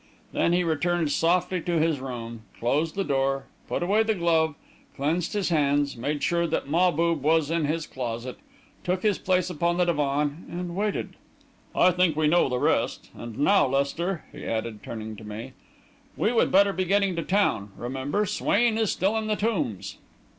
[0.33, 4.55] Then he returned softly to his room, closed the door, put away the glove,
[4.95, 8.39] cleansed his hands, made sure that Mahbub was in his closet,
[8.83, 11.17] took his place upon the divan, and waited.
[11.75, 13.11] I think we know the rest.
[13.15, 15.53] And now, Lester," he added, turning to me,
[16.17, 17.69] "we would better be getting to town.
[17.77, 19.99] Remember, Swain is still in the Tombs."